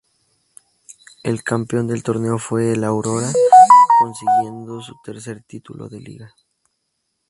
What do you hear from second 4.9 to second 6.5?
tercer título de liga.